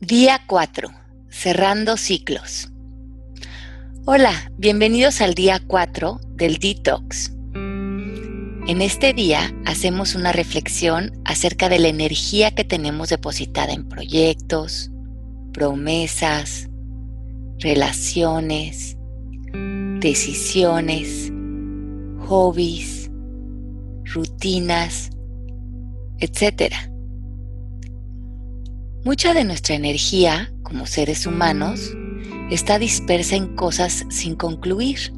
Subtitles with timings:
[0.00, 0.90] Día 4.
[1.30, 2.70] Cerrando ciclos.
[4.04, 7.32] Hola, bienvenidos al día 4 del Detox.
[7.54, 14.90] En este día hacemos una reflexión acerca de la energía que tenemos depositada en proyectos,
[15.52, 16.68] promesas,
[17.60, 18.98] relaciones,
[20.00, 21.32] decisiones,
[22.26, 23.10] hobbies,
[24.12, 25.10] rutinas,
[26.18, 26.93] etc.
[29.04, 31.94] Mucha de nuestra energía como seres humanos
[32.50, 35.12] está dispersa en cosas sin concluir.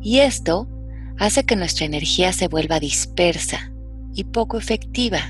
[0.00, 0.68] Y esto
[1.16, 3.72] hace que nuestra energía se vuelva dispersa
[4.12, 5.20] y poco efectiva.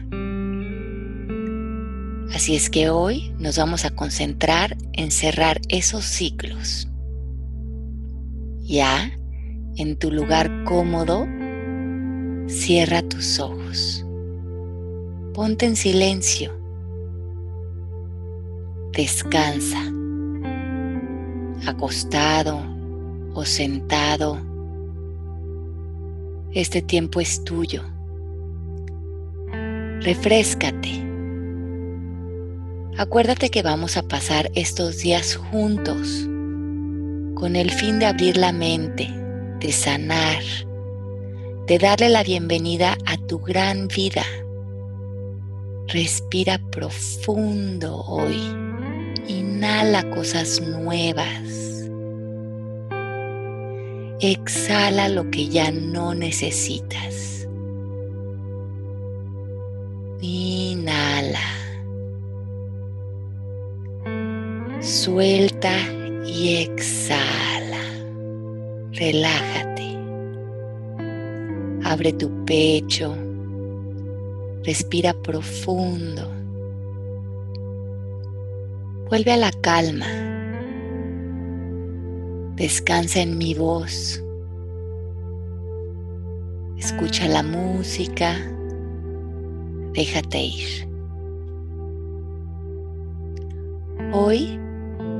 [2.34, 6.88] Así es que hoy nos vamos a concentrar en cerrar esos ciclos.
[8.62, 9.12] Ya,
[9.77, 11.27] en tu lugar cómodo,
[12.48, 14.07] cierra tus ojos.
[15.34, 16.62] Ponte en silencio
[18.92, 19.91] Descansa,
[21.66, 22.60] acostado
[23.32, 24.38] o sentado.
[26.52, 27.82] Este tiempo es tuyo.
[30.02, 30.90] Refrescate.
[32.99, 36.29] Acuérdate que vamos a pasar estos días juntos
[37.34, 39.09] con el fin de abrir la mente,
[39.59, 40.43] de sanar,
[41.66, 44.24] de darle la bienvenida a tu gran vida.
[45.88, 48.62] Respira profundo hoy.
[49.63, 51.88] Inhala cosas nuevas.
[54.18, 57.46] Exhala lo que ya no necesitas.
[60.21, 61.38] Inhala.
[64.81, 65.77] Suelta
[66.27, 67.84] y exhala.
[68.94, 69.97] Relájate.
[71.84, 73.15] Abre tu pecho.
[74.65, 76.41] Respira profundo.
[79.12, 80.06] Vuelve a la calma.
[82.56, 84.25] Descansa en mi voz.
[86.78, 88.34] Escucha la música.
[89.93, 90.89] Déjate ir.
[94.15, 94.59] Hoy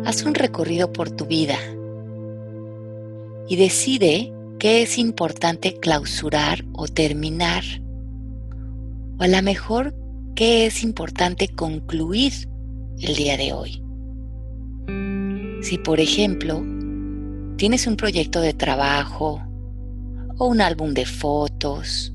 [0.07, 1.59] haz un recorrido por tu vida
[3.47, 7.63] y decide qué es importante clausurar o terminar.
[9.19, 9.95] O a lo mejor
[10.35, 12.33] qué es importante concluir
[13.03, 13.83] el día de hoy.
[15.63, 16.65] Si por ejemplo
[17.57, 19.43] tienes un proyecto de trabajo
[20.39, 22.15] o un álbum de fotos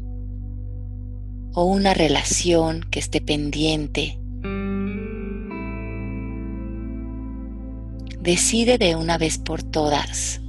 [1.53, 4.19] o una relación que esté pendiente,
[8.21, 10.41] decide de una vez por todas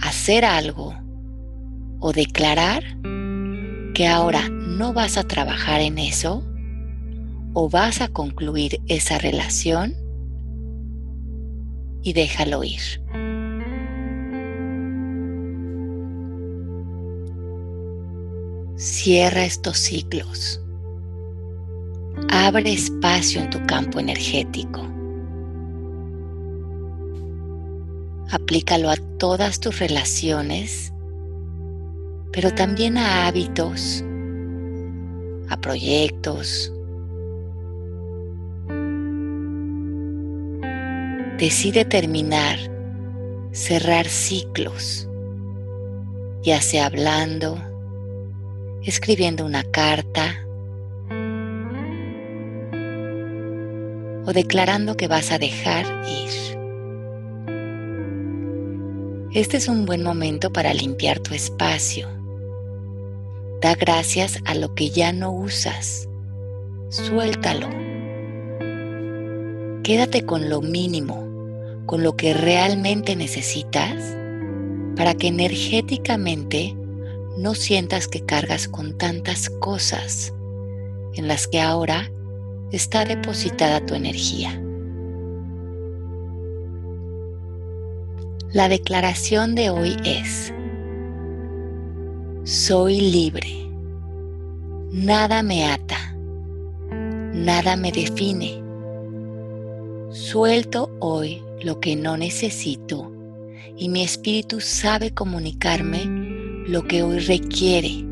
[0.00, 0.94] hacer algo
[2.00, 2.84] o declarar
[3.94, 6.44] que ahora no vas a trabajar en eso
[7.60, 9.96] o vas a concluir esa relación
[12.04, 12.80] y déjalo ir.
[18.76, 20.62] Cierra estos ciclos.
[22.30, 24.80] Abre espacio en tu campo energético.
[28.30, 30.92] Aplícalo a todas tus relaciones,
[32.32, 34.04] pero también a hábitos,
[35.48, 36.72] a proyectos,
[41.38, 42.58] decide terminar,
[43.52, 45.08] cerrar ciclos,
[46.42, 47.56] ya sea hablando,
[48.82, 50.34] escribiendo una carta
[54.26, 56.28] o declarando que vas a dejar ir.
[59.32, 62.08] Este es un buen momento para limpiar tu espacio.
[63.60, 66.08] Da gracias a lo que ya no usas.
[66.88, 67.87] Suéltalo.
[69.88, 71.26] Quédate con lo mínimo
[71.86, 74.14] con lo que realmente necesitas
[74.96, 76.76] para que energéticamente
[77.38, 80.34] no sientas que cargas con tantas cosas
[81.14, 82.12] en las que ahora
[82.70, 84.60] está depositada tu energía.
[88.52, 90.52] La declaración de hoy es,
[92.44, 93.70] soy libre,
[94.92, 96.14] nada me ata,
[97.32, 98.67] nada me define,
[100.10, 103.12] suelto hoy lo que no necesito
[103.76, 106.04] y mi espíritu sabe comunicarme
[106.66, 108.04] lo que hoy requiere.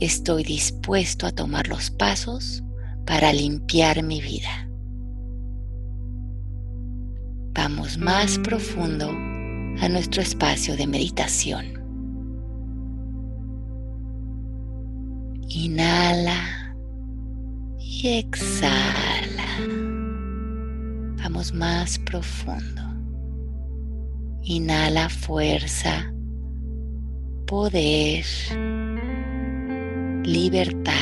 [0.00, 2.62] Estoy dispuesto a tomar los pasos
[3.06, 4.68] para limpiar mi vida.
[7.54, 11.66] Vamos más profundo a nuestro espacio de meditación.
[15.48, 16.74] Inhala
[17.78, 19.93] y exhala.
[21.52, 22.82] Más profundo.
[24.42, 26.12] Inhala fuerza,
[27.46, 28.24] poder,
[30.22, 30.92] libertad.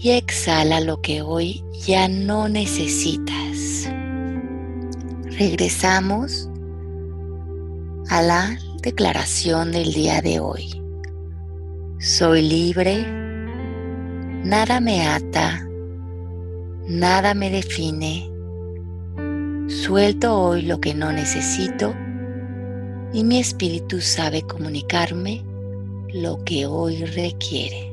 [0.00, 3.90] Y exhala lo que hoy ya no necesitas.
[5.38, 6.48] Regresamos
[8.08, 10.82] a la declaración del día de hoy.
[11.98, 13.04] Soy libre,
[14.44, 15.65] nada me ata,
[16.88, 18.30] nada me define.
[19.68, 21.94] Suelto hoy lo que no necesito
[23.12, 25.44] y mi espíritu sabe comunicarme
[26.12, 27.92] lo que hoy requiere.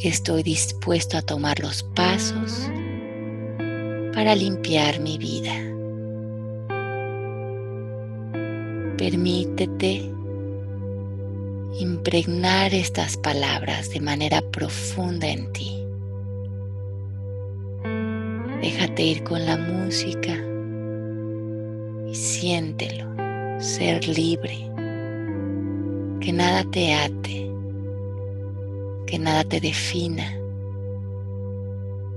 [0.00, 2.68] Estoy dispuesto a tomar los pasos
[4.12, 5.52] para limpiar mi vida.
[8.98, 10.10] Permítete
[11.80, 15.83] impregnar estas palabras de manera profunda en ti.
[19.02, 20.32] Ir con la música
[22.08, 23.06] y siéntelo,
[23.60, 24.70] ser libre,
[26.20, 27.50] que nada te ate,
[29.06, 30.24] que nada te defina.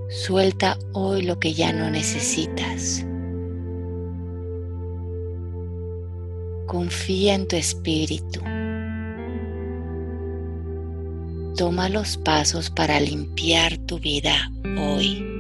[0.10, 3.04] Suelta hoy lo que ya no necesitas.
[6.68, 8.40] Confía en tu espíritu.
[11.58, 15.37] Toma los pasos para limpiar tu vida hoy.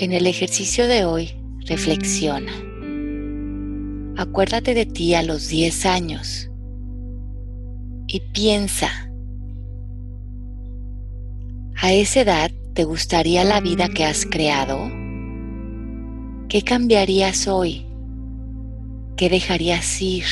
[0.00, 1.30] En el ejercicio de hoy,
[1.66, 2.52] reflexiona.
[4.16, 6.48] Acuérdate de ti a los 10 años
[8.06, 9.10] y piensa,
[11.74, 14.88] ¿a esa edad te gustaría la vida que has creado?
[16.48, 17.84] ¿Qué cambiarías hoy?
[19.16, 20.24] ¿Qué dejarías ir?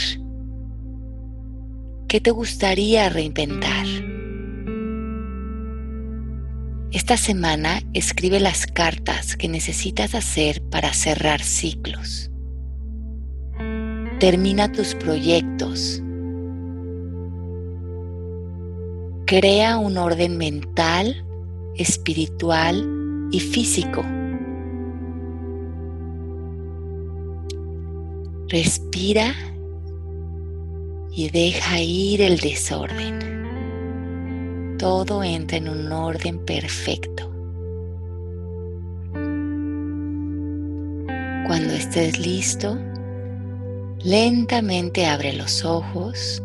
[2.07, 3.85] ¿Qué te gustaría reinventar?
[6.97, 12.31] Esta semana escribe las cartas que necesitas hacer para cerrar ciclos.
[14.19, 16.03] Termina tus proyectos.
[19.27, 21.23] Crea un orden mental,
[21.77, 24.03] espiritual y físico.
[28.49, 29.35] Respira
[31.13, 33.36] y deja ir el desorden
[34.79, 37.31] todo entra en un orden perfecto.
[41.47, 42.77] Cuando estés listo,
[44.03, 46.43] lentamente abre los ojos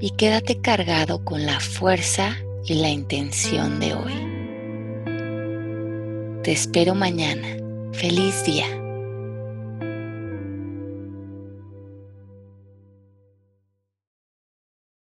[0.00, 4.34] y quédate cargado con la fuerza y la intención de hoy.
[6.42, 7.56] Te espero mañana.
[7.92, 8.83] Feliz día.